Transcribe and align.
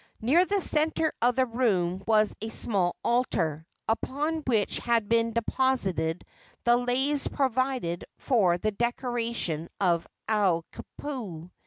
Near 0.19 0.45
the 0.47 0.61
centre 0.61 1.13
of 1.21 1.35
the 1.35 1.45
room 1.45 2.03
was 2.07 2.35
a 2.41 2.49
small 2.49 2.95
altar, 3.03 3.67
upon 3.87 4.37
which 4.47 4.79
had 4.79 5.07
been 5.07 5.31
deposited 5.31 6.25
the 6.63 6.75
leis 6.75 7.27
provided 7.27 8.05
for 8.17 8.57
the 8.57 8.71
decoration 8.71 9.69
of 9.79 10.07
Akuapaao. 10.27 11.51